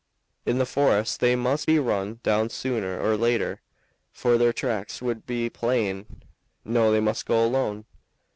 In 0.47 0.57
the 0.57 0.65
forest 0.65 1.19
they 1.19 1.35
must 1.35 1.67
be 1.67 1.77
run 1.77 2.21
down 2.23 2.49
sooner 2.49 2.99
or 2.99 3.15
later, 3.15 3.61
for 4.11 4.35
their 4.39 4.51
tracks 4.51 4.99
would 4.99 5.27
be 5.27 5.47
plain. 5.47 6.23
No, 6.65 6.91
they 6.91 6.99
must 6.99 7.27
go 7.27 7.45
alone." 7.45 7.85